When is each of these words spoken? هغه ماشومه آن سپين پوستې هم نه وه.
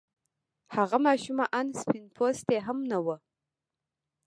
هغه 0.75 0.97
ماشومه 1.07 1.45
آن 1.59 1.67
سپين 1.81 2.05
پوستې 2.15 2.57
هم 2.65 2.79
نه 2.91 2.99
وه. 3.05 3.15